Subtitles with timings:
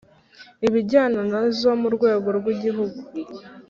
[0.67, 2.99] ibijyana na zo mu rwego rw Igihugu